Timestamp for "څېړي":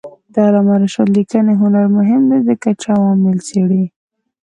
3.47-3.83